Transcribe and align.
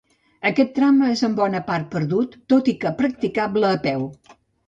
Aquest 0.49 0.71
tram 0.77 0.95
és 1.09 1.21
en 1.27 1.35
bona 1.39 1.61
part 1.67 1.85
perdut, 1.91 2.33
tot 2.53 2.73
i 2.73 2.77
que 2.85 2.95
practicable 3.05 3.71
a 3.75 3.79
peu. 3.87 4.09